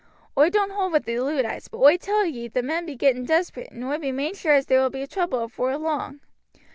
[0.35, 3.69] Oi don't hold with the Luddites, but oi tell ye the men be getting desperate,
[3.71, 6.21] and oi be main sure as there will be trouble afore long.